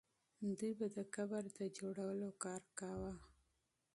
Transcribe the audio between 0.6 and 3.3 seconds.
به د قبر د جوړولو کار کاوه.